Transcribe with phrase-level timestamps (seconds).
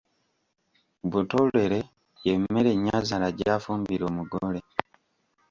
[1.11, 1.79] Butolere
[2.23, 4.61] y’emmere nyazaala gy’afumbira omugole.